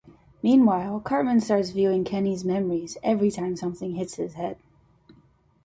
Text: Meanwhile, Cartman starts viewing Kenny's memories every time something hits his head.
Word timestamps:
Meanwhile, 0.41 1.01
Cartman 1.01 1.41
starts 1.41 1.69
viewing 1.69 2.03
Kenny's 2.05 2.43
memories 2.43 2.97
every 3.03 3.29
time 3.29 3.55
something 3.55 3.93
hits 3.93 4.15
his 4.15 4.33
head. 4.33 4.57